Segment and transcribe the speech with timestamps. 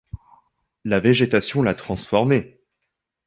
[0.83, 2.59] La végétation l’a transformée!